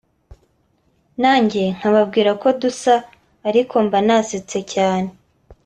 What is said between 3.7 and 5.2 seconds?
mba nasetse cyane